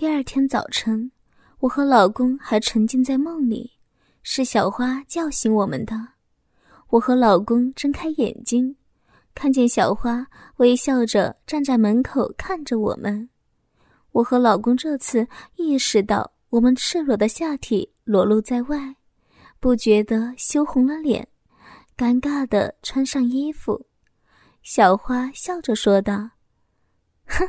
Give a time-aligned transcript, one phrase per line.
[0.00, 1.12] 第二天早晨，
[1.58, 3.72] 我和老公还沉浸在梦里，
[4.22, 5.94] 是小花叫醒我们的。
[6.88, 8.74] 我和老公睁开眼睛，
[9.34, 10.26] 看见小花
[10.56, 13.28] 微笑着站在门口看着我们。
[14.12, 18.96] 我和老公这次意识到我们赤裸的下体裸露在外，
[19.60, 21.28] 不觉得羞红了脸，
[21.94, 23.84] 尴尬的穿上衣服。
[24.62, 26.30] 小花笑着说道
[27.28, 27.46] ：“哼。”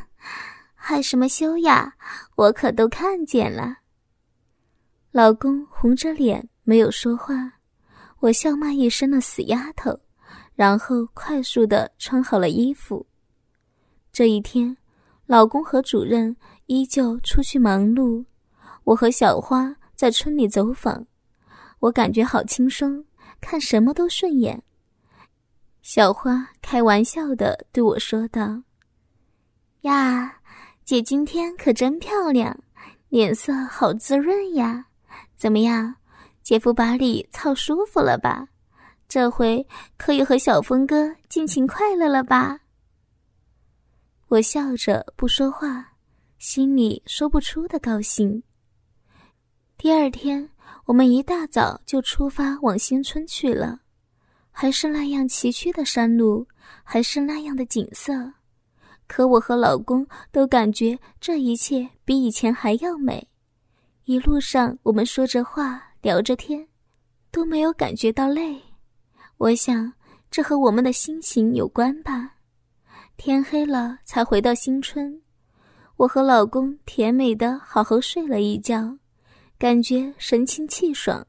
[0.84, 1.94] 害什么羞呀？
[2.34, 3.78] 我可都看见了。
[5.12, 7.52] 老公红着脸没有说话，
[8.18, 9.96] 我笑骂一声的死丫头，
[10.56, 13.06] 然后快速的穿好了衣服。
[14.12, 14.76] 这一天，
[15.24, 18.24] 老公和主任依旧出去忙碌，
[18.82, 21.06] 我和小花在村里走访，
[21.78, 23.04] 我感觉好轻松，
[23.40, 24.60] 看什么都顺眼。
[25.80, 28.64] 小花开玩笑的对我说道
[29.82, 30.38] ：“呀。”
[30.84, 32.58] 姐今天可真漂亮，
[33.08, 34.86] 脸色好滋润呀！
[35.36, 35.94] 怎么样，
[36.42, 38.48] 姐夫把你操舒服了吧？
[39.08, 39.64] 这回
[39.96, 42.58] 可以和小峰哥尽情快乐了吧？
[44.26, 45.92] 我笑着不说话，
[46.38, 48.42] 心里说不出的高兴。
[49.78, 50.50] 第二天，
[50.86, 53.80] 我们一大早就出发往新村去了，
[54.50, 56.46] 还是那样崎岖的山路，
[56.82, 58.32] 还是那样的景色。
[59.12, 63.28] 可我和老公都感觉这一切比以前还要美。
[64.04, 66.66] 一路上，我们说着话，聊着天，
[67.30, 68.58] 都没有感觉到累。
[69.36, 69.92] 我想，
[70.30, 72.36] 这和我们的心情有关吧。
[73.18, 75.20] 天黑了才回到新村，
[75.96, 78.96] 我和老公甜美的好好睡了一觉，
[79.58, 81.26] 感觉神清气爽。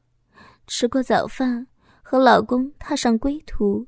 [0.66, 1.66] 吃过早饭，
[2.02, 3.86] 和老公踏上归途。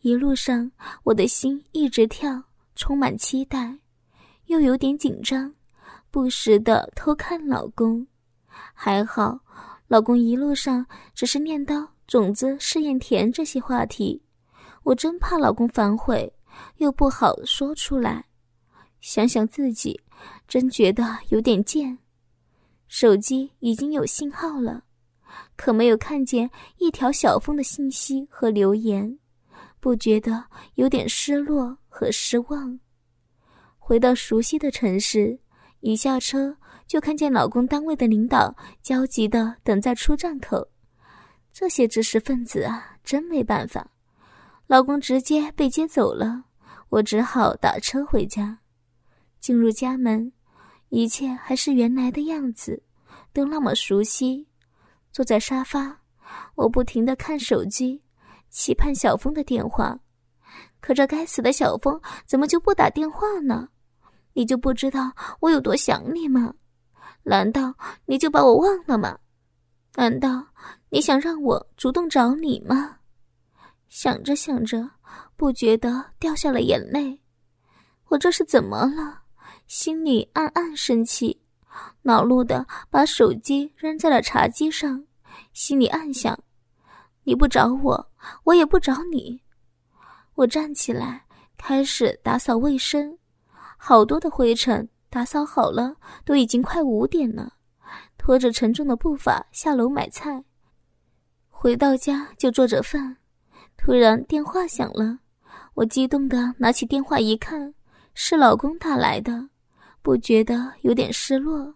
[0.00, 0.72] 一路上，
[1.04, 2.42] 我的心一直跳。
[2.82, 3.78] 充满期待，
[4.46, 5.54] 又有点紧张，
[6.10, 8.04] 不时的偷看老公。
[8.74, 9.38] 还好，
[9.86, 14.20] 老公一路上只是念叨“种子试验田”这些话题，
[14.82, 16.34] 我真怕老公反悔，
[16.78, 18.24] 又不好说出来。
[19.00, 20.00] 想想自己，
[20.48, 21.96] 真觉得有点贱。
[22.88, 24.82] 手机已经有信号了，
[25.56, 29.20] 可没有看见一条小峰的信息和留言。
[29.78, 32.80] 不觉得有点失落和失望。
[33.78, 35.38] 回到熟悉的城市，
[35.80, 40.66] 一下车就看见老公单位的领导焦急的等在出站口。
[41.52, 43.90] 这些知识分子啊，真没办法。
[44.66, 46.44] 老公直接被接走了，
[46.88, 48.60] 我只好打车回家。
[49.38, 50.32] 进入家门，
[50.88, 52.82] 一切还是原来的样子，
[53.34, 54.48] 都那么熟悉。
[55.10, 56.00] 坐在沙发，
[56.54, 58.02] 我不停的看手机。
[58.48, 59.98] 期盼小峰的电话，
[60.82, 63.68] 可这该死的小峰怎么就不打电话呢？
[64.34, 66.52] 你就不知道我有多想你吗？
[67.22, 69.16] 难道你就把我忘了吗？
[69.94, 70.48] 难道
[70.90, 72.96] 你想让我主动找你吗？
[73.88, 74.90] 想着想着，
[75.36, 77.20] 不觉得掉下了眼泪。
[78.08, 79.22] 我这是怎么了？
[79.68, 81.42] 心里暗暗生气，
[82.02, 85.04] 恼怒的把手机扔在了茶几上，
[85.52, 86.36] 心里暗想。
[87.24, 88.10] 你不找我，
[88.44, 89.41] 我也不找你。
[90.34, 91.24] 我站起来，
[91.56, 93.18] 开始打扫卫生。
[93.76, 97.54] 好多的灰尘，打扫好了，都已经快五点了。
[98.16, 100.44] 拖着沉重的步伐下楼买菜。
[101.50, 103.16] 回到家就做着饭，
[103.76, 105.18] 突然电话响了。
[105.74, 107.74] 我激动的拿起电话一看，
[108.14, 109.48] 是老公打来的，
[110.00, 111.74] 不觉得有点失落。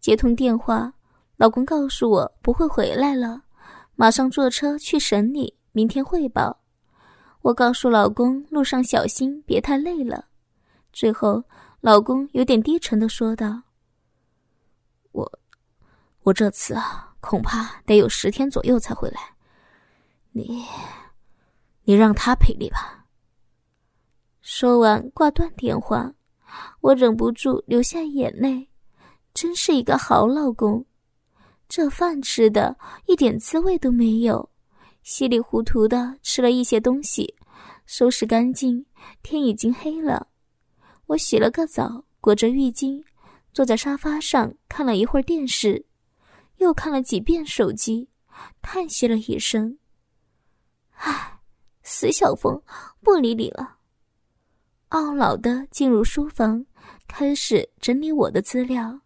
[0.00, 0.92] 接通电话，
[1.36, 3.42] 老公告诉我不会回来了。
[3.94, 6.59] 马上坐车去省里，明天汇报。
[7.42, 10.26] 我告诉老公路上小心，别太累了。
[10.92, 11.42] 最后，
[11.80, 13.62] 老公有点低沉的说道
[15.12, 15.40] ：“我，
[16.22, 19.20] 我这次啊，恐怕得有十天左右才回来。
[20.32, 20.64] 你，
[21.84, 23.06] 你让他陪你吧。”
[24.42, 26.12] 说完挂断电话，
[26.80, 28.68] 我忍不住流下眼泪。
[29.32, 30.84] 真是一个好老公。
[31.68, 32.76] 这饭吃的
[33.06, 34.49] 一点滋味都没有，
[35.02, 37.34] 稀里糊涂的吃了一些东西，
[37.86, 38.84] 收拾干净，
[39.22, 40.28] 天已经黑了。
[41.06, 43.02] 我洗了个澡，裹着浴巾，
[43.52, 45.84] 坐在沙发上看了一会儿电视，
[46.58, 48.08] 又看了几遍手机，
[48.62, 49.78] 叹息了一声
[50.96, 51.40] ：“唉，
[51.82, 52.62] 死小峰，
[53.02, 53.78] 不理你了。”
[54.90, 56.64] 懊恼的进入书房，
[57.08, 59.00] 开始整理我的资料。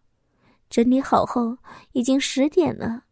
[0.69, 1.57] 整理好后，
[1.93, 3.03] 已经十点了。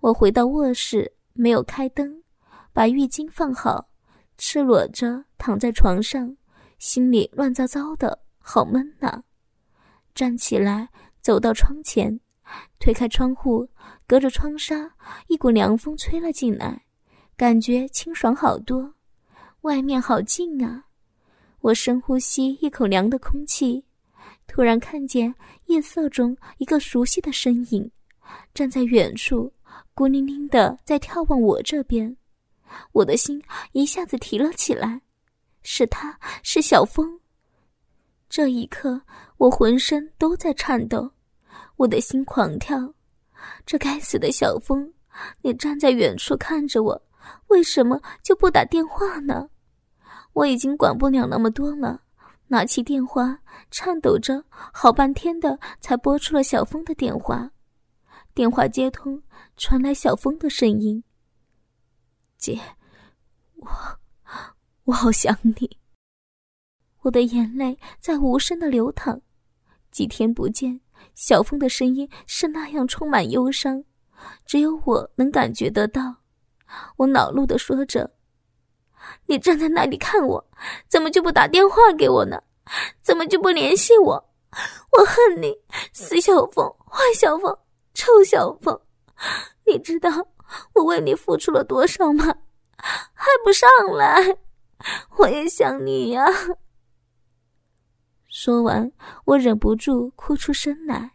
[0.00, 2.22] 我回到卧室，没有开灯，
[2.72, 3.88] 把浴巾放好，
[4.38, 6.36] 赤裸着躺在床上，
[6.78, 9.22] 心里乱糟糟的，好闷呐。
[10.14, 10.88] 站起来，
[11.20, 12.18] 走到窗前，
[12.78, 13.68] 推开窗户，
[14.06, 14.90] 隔着窗纱，
[15.28, 16.86] 一股凉风吹了进来，
[17.36, 18.94] 感觉清爽好多。
[19.62, 20.86] 外面好静啊！
[21.60, 23.84] 我深呼吸一口凉的空气，
[24.46, 25.34] 突然看见
[25.64, 27.90] 夜色中一个熟悉的身影，
[28.54, 29.52] 站在远处，
[29.96, 32.14] 孤零零的在眺望我这边。
[32.92, 35.00] 我的心一下子提了起来，
[35.62, 37.18] 是他是小风。
[38.28, 39.00] 这一刻，
[39.38, 41.10] 我浑身都在颤抖，
[41.76, 42.92] 我的心狂跳。
[43.64, 44.92] 这该死的小风，
[45.40, 47.02] 你站在远处看着我，
[47.46, 49.48] 为什么就不打电话呢？
[50.34, 52.02] 我已经管不了那么多了，
[52.48, 53.38] 拿起电话，
[53.70, 57.50] 颤抖着，好半天的才拨出了小峰的电话。
[58.36, 59.22] 电话接通，
[59.56, 61.02] 传来小峰的声音
[62.36, 62.60] ：“姐，
[63.54, 63.66] 我，
[64.84, 65.78] 我好想你。”
[67.00, 69.22] 我的眼泪在无声的流淌。
[69.90, 70.78] 几天不见，
[71.14, 73.82] 小峰的声音是那样充满忧伤，
[74.44, 76.16] 只有我能感觉得到。
[76.98, 78.12] 我恼怒的说着。
[79.24, 80.50] 你站在那里看我，
[80.88, 82.42] 怎么就不打电话给我呢？
[83.00, 84.12] 怎么就不联系我？
[84.92, 85.56] 我恨你，
[85.94, 87.58] 死小峰，坏小峰，
[87.96, 88.78] 臭小凤！
[89.66, 90.10] 你知道
[90.74, 92.26] 我为你付出了多少吗？
[92.76, 93.66] 还不上
[93.96, 94.36] 来！
[95.16, 96.22] 我也想你呀。
[98.28, 98.92] 说完，
[99.24, 101.12] 我忍不住哭出声来。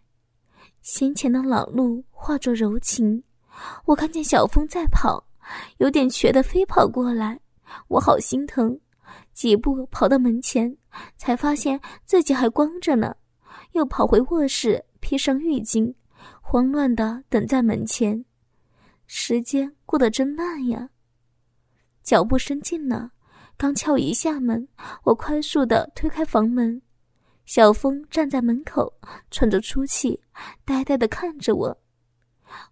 [0.82, 3.24] 先前的老路化作柔情，
[3.86, 5.24] 我看见小风在跑，
[5.78, 7.40] 有点瘸的飞跑过来。
[7.90, 8.78] 我好心疼，
[9.34, 10.76] 几步跑到门前，
[11.16, 13.16] 才发现自己还光着呢，
[13.74, 15.94] 又跑回卧室，披上浴巾，
[16.42, 18.26] 慌乱的等在门前。
[19.08, 20.90] 时间过得真慢呀。
[22.04, 23.12] 脚步声近了，
[23.58, 24.68] 刚敲一下门，
[25.04, 26.82] 我快速的推开房门，
[27.46, 28.94] 小峰站在门口，
[29.30, 30.22] 喘着粗气，
[30.66, 31.82] 呆呆的看着我。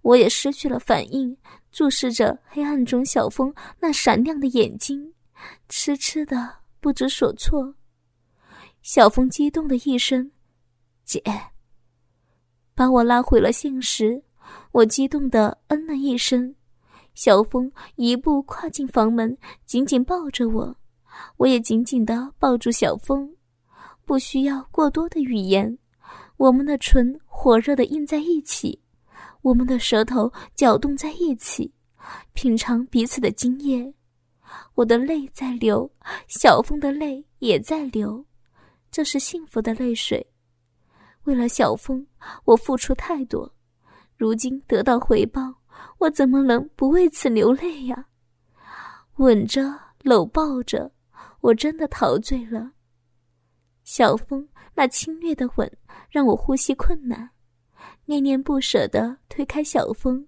[0.01, 1.37] 我也失去了反应，
[1.71, 5.13] 注视着黑暗中小峰那闪亮的眼睛，
[5.69, 7.75] 痴痴的不知所措。
[8.81, 10.31] 小峰激动的一声
[11.05, 11.21] ：“姐！”
[12.79, 14.23] 把我拉回了现实。
[14.71, 16.55] 我激动的嗯了一声。
[17.13, 20.73] 小峰一步跨进房门，紧紧抱着我，
[21.35, 23.35] 我也紧紧的抱住小峰。
[24.05, 25.77] 不需要过多的语言，
[26.37, 28.81] 我们的唇火热的印在一起。
[29.41, 31.73] 我们的舌头搅动在一起，
[32.31, 33.93] 品尝彼此的今夜。
[34.75, 35.91] 我的泪在流，
[36.29, 38.25] 小峰的泪也在流，
[38.89, 40.25] 这是幸福的泪水。
[41.23, 42.05] 为了小峰，
[42.45, 43.53] 我付出太多，
[44.17, 45.53] 如今得到回报，
[45.97, 48.07] 我怎么能不为此流泪呀？
[49.17, 50.91] 吻着，搂抱着，
[51.41, 52.71] 我真的陶醉了。
[53.83, 55.71] 小峰那侵略的吻，
[56.09, 57.29] 让我呼吸困难。
[58.05, 60.25] 念念不舍地推开小峰，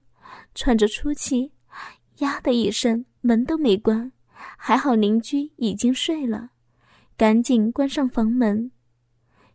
[0.54, 1.52] 喘着粗气，
[2.18, 4.12] 呀的一声，门都没关。
[4.58, 6.50] 还好邻居已经睡了，
[7.16, 8.72] 赶紧关上房门。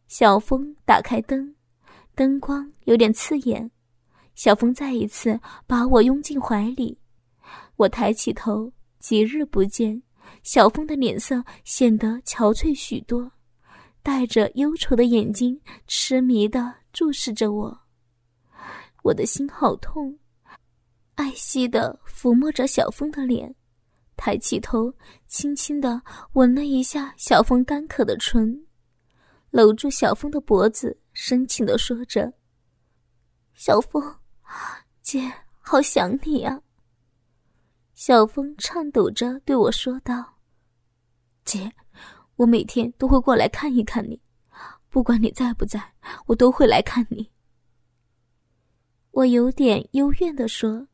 [0.08, 1.55] 小峰打开灯，
[2.14, 3.70] 灯光有点刺眼。
[4.35, 6.99] 小峰再一次把我拥进怀里，
[7.76, 10.00] 我抬起头，几日不见，
[10.43, 13.31] 小峰的脸色显得憔悴许多，
[14.03, 17.81] 带着忧愁的眼睛痴迷地注视着我。
[19.02, 20.19] 我的心好痛，
[21.14, 23.54] 爱惜的抚摸着小峰的脸，
[24.16, 24.92] 抬起头，
[25.26, 26.02] 轻轻的
[26.35, 28.65] 吻了一下小峰干渴的唇，
[29.56, 32.30] 搂住小峰的脖子，深情的说着
[33.56, 34.16] ：“小峰，
[35.00, 36.60] 姐好想你呀。”
[37.94, 40.34] 小峰颤抖着对我说道
[41.42, 41.72] ：“姐，
[42.36, 44.20] 我每天都会过来看一看你，
[44.90, 45.94] 不管你在不在，
[46.26, 47.32] 我都会来看你。”
[49.12, 50.86] 我有点幽怨的说：“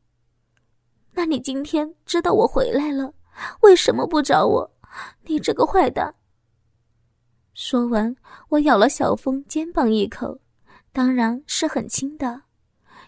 [1.11, 3.13] 那你今天知道我回来了，
[3.59, 4.71] 为什么不找我？
[5.23, 6.15] 你这个坏蛋！”
[7.53, 8.15] 说完，
[8.49, 10.39] 我咬了小峰肩膀一口，
[10.91, 12.43] 当然是很轻的。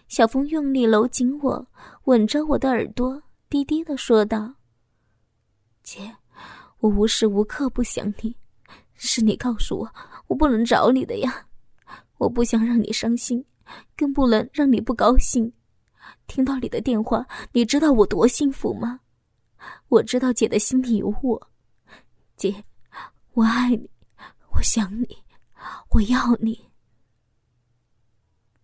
[0.08, 1.66] 小峰用力搂紧我，
[2.04, 4.54] 吻着我的耳朵，低低的说道
[5.82, 6.16] ：“姐，
[6.78, 8.36] 我无时无刻不想你，
[8.94, 9.94] 是你告诉我
[10.28, 11.46] 我不能找你的呀，
[12.18, 13.44] 我不想让你伤心。”
[13.96, 15.52] 更不能让你不高兴。
[16.28, 19.00] 听到你的电话，你知道我多幸福吗？
[19.88, 21.48] 我知道姐的心里有我，
[22.36, 22.62] 姐，
[23.32, 23.90] 我爱你，
[24.56, 25.22] 我想你，
[25.90, 26.70] 我要你。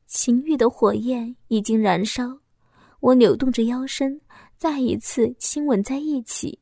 [0.06, 2.38] 情欲的火焰已经燃烧，
[3.00, 4.18] 我扭动着腰身，
[4.56, 6.58] 再一次亲吻在一起。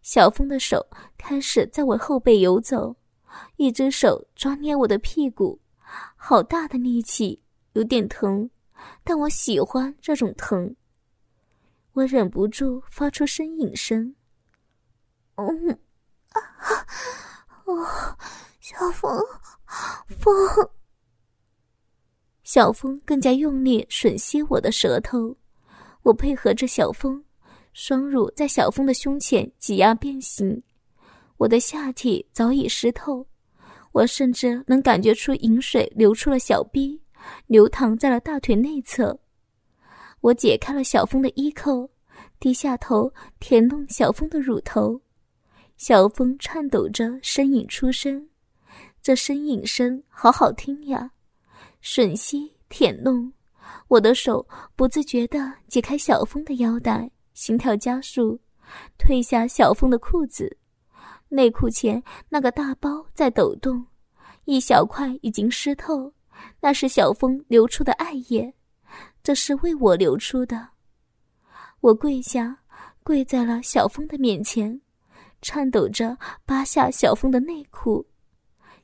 [0.00, 0.86] 小峰的手
[1.18, 2.96] 开始在我后背游走，
[3.56, 5.60] 一只手抓捏我的屁股，
[6.16, 7.42] 好大的力气。
[7.74, 8.48] 有点疼，
[9.02, 10.74] 但我喜欢这种疼。
[11.92, 14.14] 我忍不住发出呻吟声。
[15.34, 15.70] 嗯，
[16.30, 16.40] 啊，
[17.64, 18.16] 哦，
[18.64, 19.22] 小风，
[20.08, 20.34] 风。
[22.44, 25.36] 小风更加用力吮吸我的舌头，
[26.02, 27.22] 我配合着小风，
[27.74, 30.62] 双乳在小风的胸前挤压变形，
[31.36, 33.26] 我的下体早已湿透，
[33.92, 36.98] 我甚至能感觉出饮水流出了小臂，
[37.46, 39.20] 流淌在了大腿内侧。
[40.22, 41.90] 我解开了小风的衣扣，
[42.40, 44.98] 低下头舔弄小风的乳头，
[45.76, 48.26] 小风颤抖着呻吟出声，
[49.04, 51.10] 这呻吟声好好听呀。
[51.82, 53.30] 吮吸舔弄，
[53.86, 58.40] 我的手不自觉地解开小峰的腰带，心跳加速，
[58.98, 60.56] 褪下小峰的裤子，
[61.28, 63.86] 内裤前那个大包在抖动，
[64.46, 66.10] 一小块已经湿透，
[66.58, 68.54] 那是小峰流出的爱液，
[69.22, 70.70] 这是为我流出的。
[71.80, 72.56] 我跪下，
[73.02, 74.80] 跪在了小峰的面前，
[75.42, 78.06] 颤抖着扒下小峰的内裤。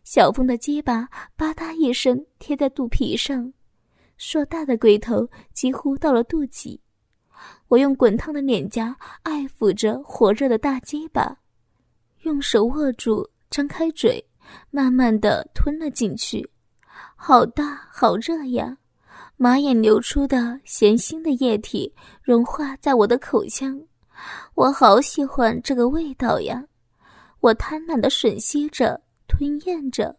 [0.03, 3.53] 小峰的鸡巴吧嗒一声贴在肚皮上，
[4.17, 6.79] 硕大的龟头几乎到了肚脐。
[7.69, 11.39] 我用滚烫的脸颊爱抚着火热的大鸡巴，
[12.23, 14.23] 用手握住，张开嘴，
[14.71, 16.47] 慢慢的吞了进去。
[17.17, 18.77] 好大，好热呀！
[19.37, 23.81] 马眼流出的咸腥的液体融化在我的口腔，
[24.55, 26.63] 我好喜欢这个味道呀！
[27.41, 29.01] 我贪婪的吮吸着。
[29.31, 30.19] 吞咽着，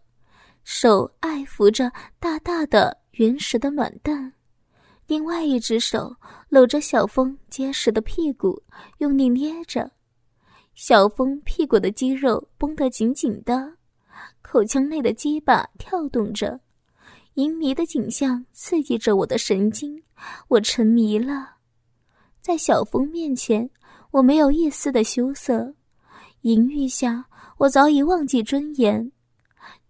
[0.63, 4.31] 手爱抚着大大的原始的卵蛋，
[5.05, 6.15] 另外一只手
[6.47, 8.63] 搂着小峰结实的屁股，
[8.99, 9.91] 用力捏着。
[10.73, 13.73] 小峰屁股的肌肉绷得紧紧的，
[14.41, 16.57] 口腔内的鸡巴跳动着，
[17.33, 20.01] 淫迷的景象刺激着我的神经，
[20.47, 21.57] 我沉迷了。
[22.41, 23.69] 在小峰面前，
[24.11, 25.75] 我没有一丝的羞涩，
[26.41, 27.25] 淫欲下。
[27.61, 29.11] 我早已忘记尊严，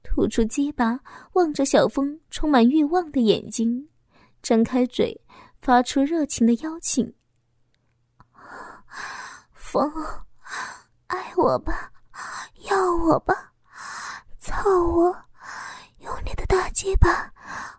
[0.03, 0.99] 吐出鸡巴，
[1.31, 3.87] 望着小峰充满欲望的眼睛，
[4.43, 5.17] 张开嘴，
[5.61, 7.15] 发出热情的邀请。
[9.53, 9.89] 风，
[11.07, 11.93] 爱我吧，
[12.69, 13.53] 要我吧，
[14.37, 15.15] 操我，
[15.99, 17.31] 用你的大鸡巴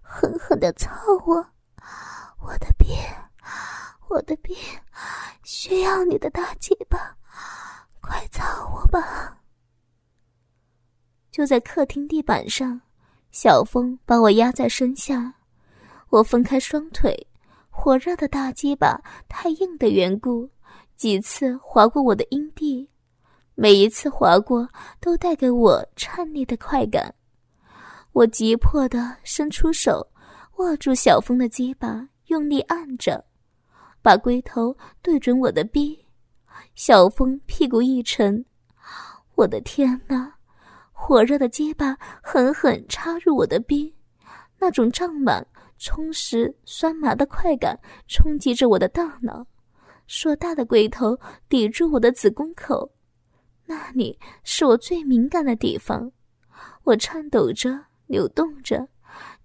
[0.03, 0.91] 狠狠的操
[1.27, 1.35] 我，
[2.41, 2.97] 我的病，
[4.09, 4.57] 我的病，
[5.43, 7.15] 需要你的大鸡巴，
[8.01, 8.43] 快操
[8.75, 9.37] 我吧。
[11.33, 12.79] 就在客厅地板上，
[13.31, 15.33] 小风把我压在身下，
[16.11, 17.27] 我分开双腿，
[17.71, 20.47] 火热的大鸡巴太硬的缘故，
[20.95, 22.87] 几次划过我的阴蒂，
[23.55, 24.69] 每一次划过
[25.01, 27.13] 都带给我颤栗的快感。
[28.13, 30.07] 我急迫地伸出手，
[30.59, 33.25] 握住小风的鸡巴，用力按着，
[34.03, 35.99] 把龟头对准我的逼。
[36.75, 38.45] 小风屁股一沉，
[39.35, 40.35] 我的天哪！
[41.05, 43.93] 火热的鸡巴狠狠插入我的逼，
[44.57, 45.45] 那种胀满、
[45.77, 49.45] 充实、酸麻的快感冲击着我的大脑。
[50.07, 51.19] 硕大的龟头
[51.49, 52.89] 抵住我的子宫口，
[53.67, 56.09] 那里是我最敏感的地方。
[56.85, 58.87] 我颤抖着、扭动着，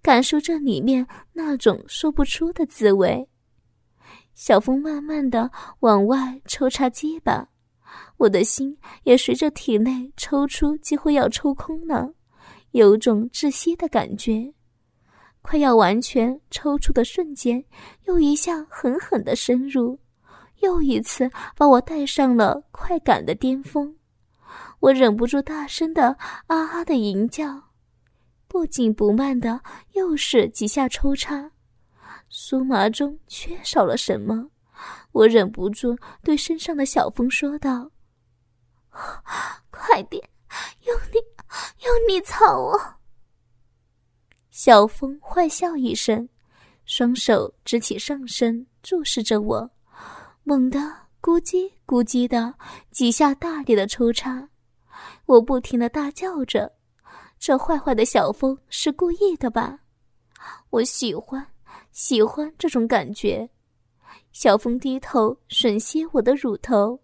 [0.00, 3.28] 感受这里面那种说不出的滋味。
[4.32, 5.50] 小风慢慢的
[5.80, 7.48] 往外抽插鸡巴。
[8.18, 12.12] 我的心也随着体内抽出，几乎要抽空了，
[12.72, 14.52] 有种窒息的感觉。
[15.40, 17.64] 快要完全抽出的瞬间，
[18.04, 19.98] 又一下狠狠的深入，
[20.60, 23.96] 又一次把我带上了快感的巅峰。
[24.80, 26.16] 我忍不住大声的
[26.48, 27.62] 啊啊的吟叫，
[28.48, 29.60] 不紧不慢的
[29.92, 31.50] 又是几下抽插，
[32.30, 34.50] 酥麻中缺少了什么。
[35.12, 37.90] 我忍不住对身上的小风说道
[39.70, 40.22] ：“快点，
[40.86, 41.18] 用力，
[41.84, 42.78] 用力操我！”
[44.50, 46.28] 小风坏笑一声，
[46.84, 49.70] 双手直起上身，注视着我，
[50.42, 50.78] 猛地
[51.20, 52.54] 咕叽咕叽的
[52.90, 54.48] 几下大力的抽插。
[55.26, 56.72] 我不停的大叫着
[57.38, 59.78] ：“这坏坏的小风是故意的吧？”
[60.70, 61.46] 我喜欢，
[61.92, 63.48] 喜欢这种感觉。
[64.32, 67.00] 小风低头吮吸我的乳头，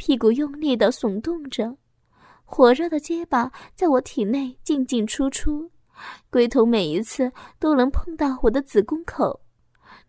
[0.00, 1.76] 屁股用力的耸动着，
[2.46, 5.70] 火热的结巴在我体内进进出出，
[6.30, 9.42] 龟头每一次都能碰到我的子宫口，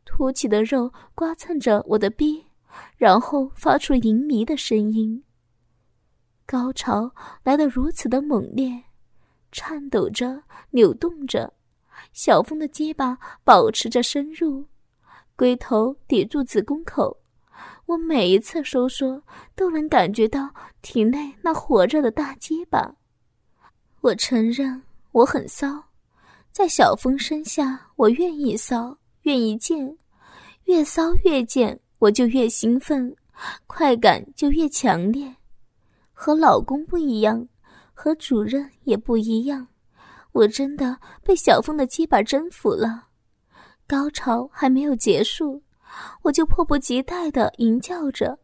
[0.06, 2.46] 凸起的肉刮蹭着我的逼，
[2.96, 5.22] 然后发出淫迷的声音。
[6.46, 8.84] 高潮来得如此的猛烈，
[9.52, 11.54] 颤抖着，扭动着，
[12.14, 14.66] 小峰的结巴保持着深入，
[15.36, 17.21] 龟头抵住子宫口。
[17.92, 19.22] 我每一次收缩，
[19.54, 20.50] 都能感觉到
[20.82, 22.96] 体内那火热的大鸡巴。
[24.00, 24.82] 我承认
[25.12, 25.84] 我很骚，
[26.54, 29.98] 在小峰身下，我愿意骚，愿意贱，
[30.64, 33.14] 越骚越贱，我就越兴奋，
[33.68, 35.36] 快感就越强烈。
[36.14, 37.46] 和老公不一样，
[37.94, 39.68] 和主任也不一样，
[40.32, 43.08] 我真的被小峰的鸡巴征服了。
[43.86, 45.62] 高潮还没有结束。
[46.24, 48.40] 我就迫不及待的吟叫着：“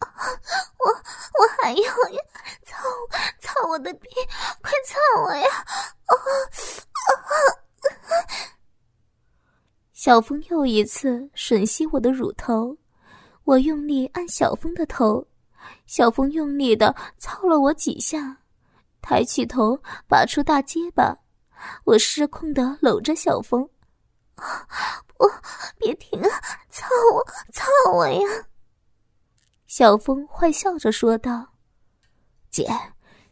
[0.00, 2.22] 我我还要呀，
[2.64, 2.82] 操
[3.40, 4.08] 操我的逼，
[4.62, 5.48] 快操我呀！”
[6.06, 6.20] 啊啊
[9.92, 12.76] 小峰又一次吮吸我的乳头，
[13.44, 15.26] 我用力按小峰的头，
[15.86, 18.38] 小峰用力的操了我几下，
[19.00, 21.16] 抬起头拔出大结巴，
[21.84, 23.66] 我失控的搂着小峰。
[24.34, 25.30] 不，
[25.78, 26.40] 别停啊！
[26.70, 28.20] 操我，操我呀！
[29.66, 31.54] 小峰坏笑着说道
[32.50, 32.68] ：“姐，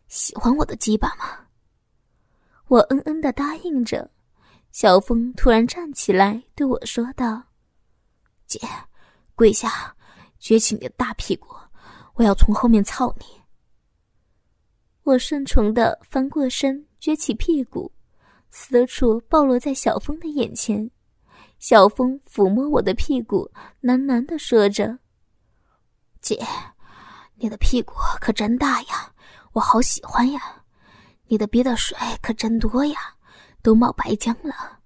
[0.09, 1.47] 喜欢我的鸡巴吗？”
[2.69, 4.11] 我嗯嗯的答应着。
[4.71, 7.43] 小峰突然站起来对我说道
[8.49, 8.59] ：“姐，
[9.35, 9.95] 跪下，
[10.41, 11.55] 撅起你的大屁股，
[12.15, 13.27] 我要从后面操你。”
[15.05, 17.93] 我顺从的翻过身，撅起屁股。
[18.55, 20.91] 私处暴露在小峰的眼前，
[21.59, 24.99] 小峰抚摸我的屁股，喃喃的说着
[26.21, 26.39] ：“姐，
[27.37, 29.11] 你的屁股可真大呀，
[29.55, 30.65] 我好喜欢呀！
[31.29, 33.17] 你的憋的水可真多呀，
[33.63, 34.81] 都冒白浆了。”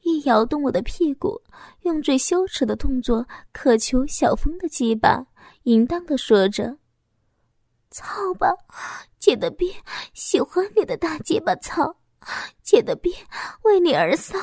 [0.00, 1.38] 一摇动我的屁股，
[1.82, 5.26] 用最羞耻的动作渴求小峰的鸡巴，
[5.64, 6.78] 淫荡的说着
[7.92, 8.48] ：“操吧，
[9.18, 9.70] 姐的逼，
[10.14, 11.96] 喜欢你的大鸡巴操。”
[12.62, 13.14] 姐的逼
[13.62, 14.38] 为你而骚，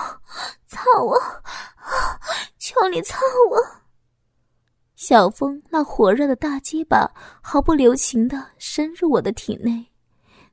[0.68, 1.20] 操我！
[2.58, 3.18] 求你操
[3.50, 3.58] 我！
[4.96, 7.12] 小峰那火热的大鸡巴
[7.42, 9.86] 毫不留情的深入我的体内，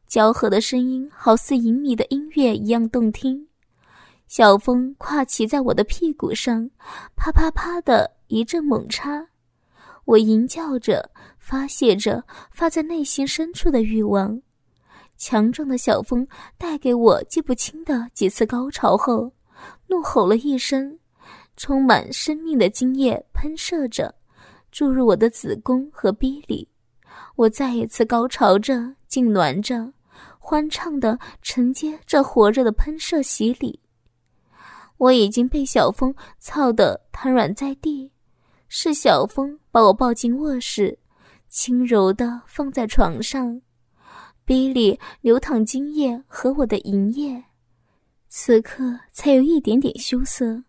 [0.07, 3.49] 交合的声音好似隐秘的音乐一样动听。
[4.29, 6.71] 小峰跨骑在我的屁股上，
[7.17, 9.27] 啪啪啪的一阵猛插，
[10.05, 14.43] 我吟叫着，发泄着发在内心深处的欲望。
[15.23, 16.27] 强壮的小峰
[16.59, 19.31] 带给我记不清的几次高潮后，
[19.87, 20.99] 怒吼了一声，
[21.57, 24.13] 充满生命的精液喷射着，
[24.73, 26.69] 注入我的子宫和逼里。
[27.37, 28.75] 我再一次高潮着，
[29.09, 29.93] 痉挛着，
[30.41, 33.79] 欢畅的承接这火热的喷射洗礼。
[34.97, 38.11] 我已经被小峰操得瘫软在地，
[38.67, 40.99] 是小峰把我抱进卧室，
[41.49, 43.63] 轻柔的放在床上。
[44.53, 47.43] 鼻里流淌精液和我的银液，
[48.29, 50.63] 此刻才有一点点羞涩，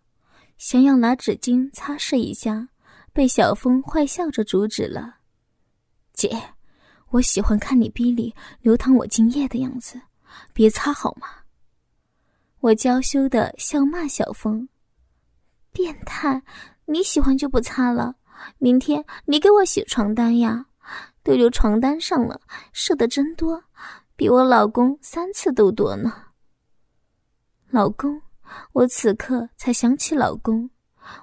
[0.56, 2.70] 想要拿纸巾擦拭一下，
[3.12, 5.16] 被小峰坏笑着阻止了。
[6.14, 6.54] 姐，
[7.10, 10.00] 我喜欢看你逼里流淌我精液的样子，
[10.54, 11.26] 别擦好吗？
[12.60, 14.66] 我娇羞的笑骂小峰
[15.74, 16.42] ：“变态，
[16.86, 18.16] 你喜欢就不擦了，
[18.56, 20.68] 明天你给我洗床单呀。”
[21.24, 22.40] 都留床单上了，
[22.72, 23.64] 射的真多，
[24.14, 26.12] 比我老公三次都多呢。
[27.70, 28.22] 老公，
[28.72, 30.70] 我此刻才想起老公，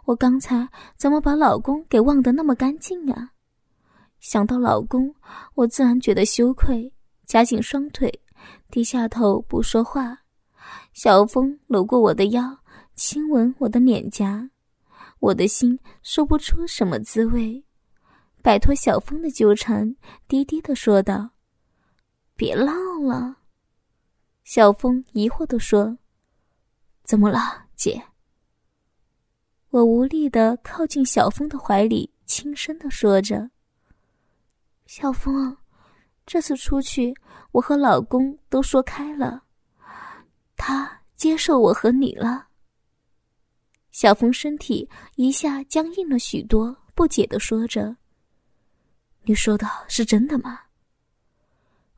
[0.06, 3.32] 我刚才怎么把老公给忘得那么干净啊？
[4.20, 5.16] 想到老公，
[5.54, 6.92] 我自然觉得羞愧，
[7.26, 8.22] 夹紧双腿，
[8.70, 10.18] 低下头不说话。
[10.94, 12.58] 小风搂过我的腰，
[12.96, 14.50] 亲吻我的脸颊，
[15.20, 17.64] 我的心说不出什么滋味。
[18.42, 19.96] 摆脱小峰的纠缠，
[20.28, 21.30] 低低的说道
[22.36, 22.74] ：“别闹
[23.04, 23.38] 了。”
[24.44, 25.98] 小峰疑惑的说
[27.06, 28.04] ：“怎么了，姐？”
[29.70, 33.50] 我无力的靠近小峰的怀里，轻声的说着
[34.86, 35.56] ：“小峰，
[36.26, 37.14] 这次出去，
[37.52, 39.44] 我和老公都说开了，
[40.58, 42.48] 他接受我和你了。”
[43.92, 47.96] 小峰身体一下僵硬了许多，不解的说着。
[49.24, 50.60] 你说的是真的吗？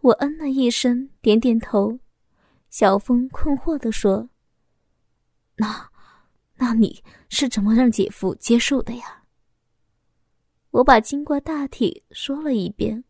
[0.02, 1.98] 我嗯了一声，点点头。
[2.70, 4.28] 小峰困惑的说
[5.56, 5.90] ：“那，
[6.56, 9.24] 那你是怎么让姐夫接受的呀？”
[10.72, 13.04] 我把经过大体说了一遍，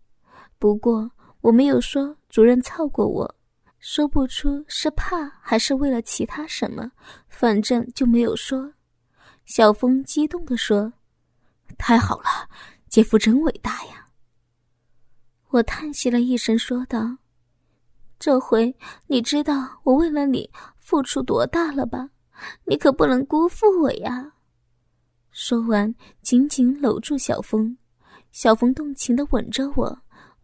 [0.59, 1.09] 不过
[1.41, 3.35] 我没有说主任操过我，
[3.79, 6.91] 说不出是怕还是为了其他什么，
[7.29, 8.73] 反正就没有说。
[9.45, 10.93] 小峰激动的说
[11.79, 12.49] ：“太好了，
[12.89, 14.02] 姐夫真伟大呀！”
[15.53, 17.15] 我叹息了一声，说道
[18.17, 22.09] ：“这回你知道我为了你付出多大了吧？
[22.65, 24.33] 你可不能辜负我呀！
[25.29, 27.77] 说完，紧紧搂住小峰，
[28.31, 29.95] 小峰动情的吻着我，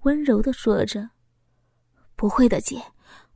[0.01, 1.09] 温柔的说着
[2.15, 2.79] ：“不会的，姐，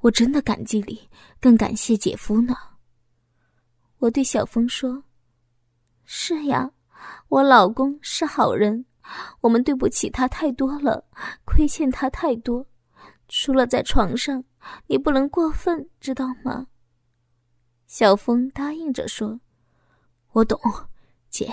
[0.01, 1.09] 我真的感激你，
[1.41, 2.55] 更感谢姐夫呢。”
[3.97, 5.03] 我对小峰说
[6.05, 6.69] ：“是呀，
[7.29, 8.86] 我老公是好人，
[9.42, 11.06] 我们对不起他太多了，
[11.46, 12.66] 亏欠他太多。
[13.28, 14.44] 除了在床上，
[14.88, 16.68] 你不能过分，知道吗？”
[17.88, 19.39] 小峰答应着说
[20.34, 20.60] ：“我懂，
[21.30, 21.52] 姐，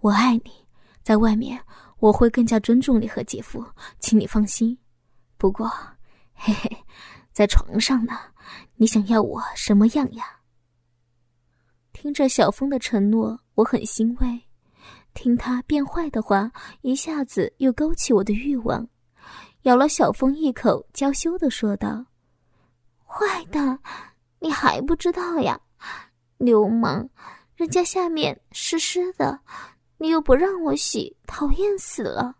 [0.00, 0.66] 我爱你。
[1.02, 1.62] 在外面，
[1.98, 3.64] 我会更加尊重你和姐夫，
[3.98, 4.76] 请你放心。
[5.36, 5.70] 不过，
[6.34, 6.84] 嘿嘿，
[7.32, 8.18] 在床上呢，
[8.74, 10.24] 你想要我什么样呀？”
[11.92, 14.45] 听着小峰的承诺，我很欣慰。
[15.16, 16.52] 听他变坏的话，
[16.82, 18.86] 一下子又勾起我的欲望。
[19.62, 22.04] 咬了小峰一口，娇羞的说道
[23.02, 23.76] ：“坏蛋，
[24.38, 25.58] 你还不知道呀？
[26.36, 27.08] 流氓，
[27.56, 29.40] 人家下面湿湿的，
[29.96, 32.36] 你又不让我洗，讨厌死了。”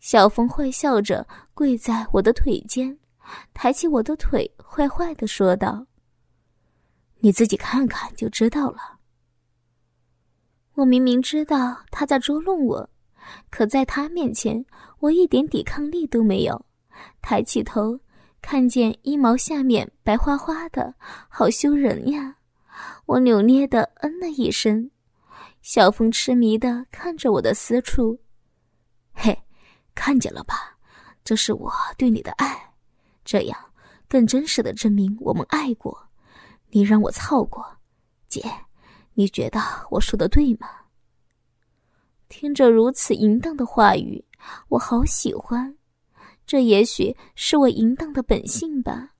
[0.00, 2.98] 小峰坏笑着跪在我的腿间，
[3.52, 5.86] 抬起我的腿，坏坏的说道。
[7.18, 8.98] 你自己看看就知道了。
[10.74, 12.88] 我明明知道他在捉弄我，
[13.50, 14.64] 可在他面前，
[15.00, 16.64] 我一点抵抗力都没有。
[17.20, 18.00] 抬起头，
[18.40, 20.94] 看见衣毛下面白花花的，
[21.28, 22.36] 好羞人呀！
[23.06, 24.90] 我扭捏的嗯了一声。
[25.60, 28.18] 小风痴迷的看着我的私处，
[29.12, 29.42] 嘿，
[29.94, 30.78] 看见了吧？
[31.22, 32.72] 这是我对你的爱，
[33.24, 33.58] 这样
[34.08, 36.08] 更真实的证明我们爱过。
[36.70, 37.64] 你让我操过，
[38.26, 38.42] 姐，
[39.14, 40.68] 你觉得我说的对吗？
[42.28, 44.24] 听着如此淫荡的话语，
[44.68, 45.76] 我好喜欢。
[46.46, 49.10] 这也许是我淫荡的本性吧。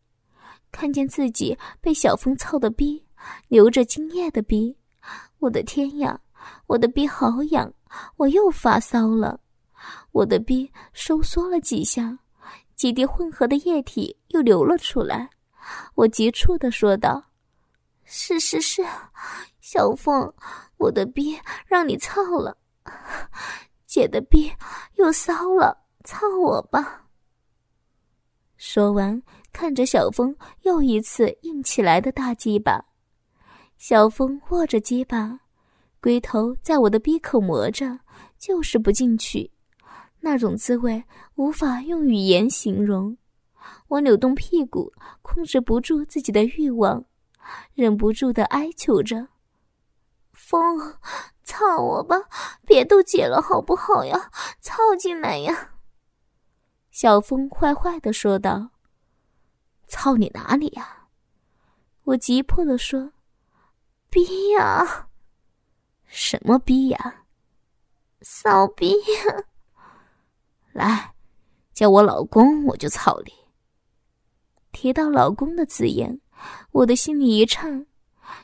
[0.71, 3.05] 看见自己被小风操的逼，
[3.49, 4.75] 流着精液的逼，
[5.39, 6.19] 我的天呀，
[6.67, 7.71] 我的逼好痒，
[8.17, 9.39] 我又发骚了。
[10.13, 12.19] 我的逼收缩了几下，
[12.77, 15.29] 几滴混合的液体又流了出来。
[15.95, 17.23] 我急促的说道。
[18.05, 18.83] 是是是，
[19.73, 20.31] 小凤，
[20.77, 22.55] 我的逼让你操了，
[23.89, 24.53] 姐的逼
[24.97, 27.07] 又骚了，操我吧。
[28.59, 32.85] 说完，看着小峰又一次硬起来的大鸡巴，
[33.79, 35.41] 小峰握着鸡巴，
[36.03, 37.99] 龟头在我的逼口磨着，
[38.39, 39.51] 就是不进去，
[40.21, 41.03] 那种滋味
[41.37, 43.17] 无法用语言形容。
[43.89, 47.03] 我扭动屁股，控制不住自己的欲望。
[47.73, 49.29] 忍不住的哀求着
[50.43, 50.99] ：“风，
[51.45, 52.17] 操我吧，
[52.67, 54.31] 别斗姐了，好不好呀？
[54.61, 55.75] 操进来呀！”
[56.91, 58.71] 小风坏坏的说道
[59.87, 61.09] ：“操你哪里呀？”
[62.05, 63.13] 我急迫的说
[64.11, 65.09] ：“逼呀！
[66.07, 67.25] 什么逼呀？
[68.21, 69.45] 骚逼呀！
[70.73, 71.15] 来，
[71.73, 73.33] 叫我老公，我就操你。”
[74.73, 76.21] 提到老公的字眼。
[76.73, 77.87] 我的心里一颤，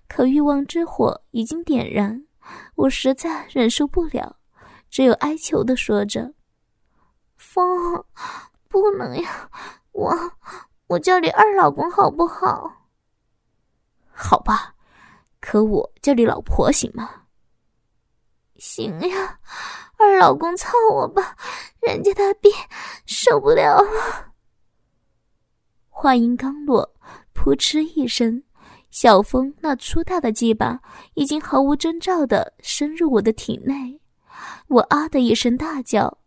[0.08, 2.26] 可欲望之火已经点燃，
[2.74, 4.36] 我实在忍受不了，
[4.88, 6.32] 只有哀求的说着
[7.36, 8.04] ：“风，
[8.68, 9.50] 不能呀，
[9.92, 10.14] 我
[10.86, 12.88] 我叫你二老公好不好？
[14.12, 14.74] 好吧，
[15.40, 17.24] 可我叫你老婆行吗？
[18.56, 19.40] 行呀，
[19.98, 21.36] 二老公操我吧，
[21.80, 22.48] 人家的逼
[23.06, 24.32] 受不了了。”
[25.90, 26.94] 话音刚落。
[27.40, 28.42] 扑哧一声，
[28.90, 30.80] 小风那粗大的鸡巴
[31.14, 34.00] 已经毫无征兆的深入我的体内，
[34.68, 36.18] 我啊的一声大叫，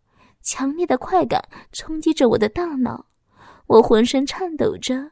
[0.42, 3.04] 强烈的快感冲击着我的大脑，
[3.66, 5.10] 我浑身颤抖着。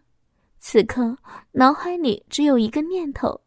[0.58, 1.16] 此刻
[1.52, 3.40] 脑海里只有一个念头，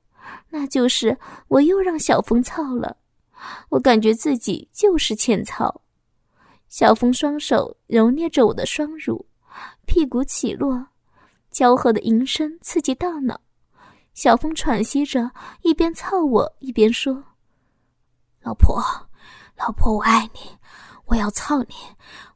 [0.50, 2.98] 那就是我又让小风操了。
[3.70, 5.82] 我感觉自己就是欠操。
[6.70, 9.26] 小风双手揉捏着我的双乳，
[9.86, 10.88] 屁股起落。
[11.52, 13.40] 交合的吟声刺激大脑，
[14.14, 17.24] 小风喘息着，一边操我一边说
[18.42, 18.82] ：“老婆，
[19.58, 20.58] 老婆，我爱你，
[21.06, 21.76] 我要操你，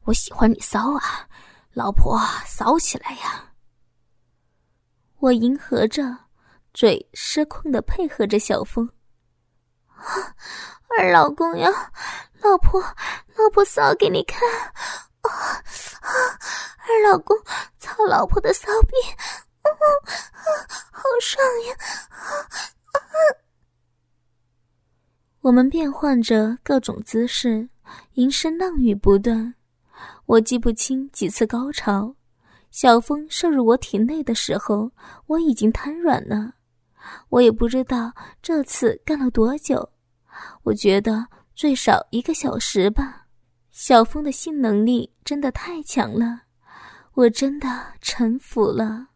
[0.04, 1.28] 我喜欢你骚啊，
[1.72, 3.52] 老婆，骚起来呀！”
[5.20, 6.02] 我迎合着，
[6.74, 8.88] 嘴失控的配合着小风
[10.98, 11.70] ：“二老公呀，
[12.42, 14.40] 老婆，老婆骚给你看。”
[15.22, 15.30] 啊
[16.00, 16.10] 啊！
[16.88, 17.36] 二老公
[17.78, 18.94] 操老婆的骚逼，
[20.92, 21.74] 好爽呀！
[22.92, 23.18] 啊啊！
[25.40, 27.68] 我们变换着各种姿势，
[28.14, 29.54] 吟声浪语不断。
[30.26, 32.14] 我记不清几次高潮，
[32.70, 34.92] 小风射入我体内的时候，
[35.26, 36.54] 我已经瘫软了。
[37.30, 39.90] 我也不知道这次干了多久，
[40.64, 43.26] 我觉得最少一个小时吧。
[43.70, 46.42] 小风的性能力真的太强了，
[47.14, 49.07] 我真的臣服了。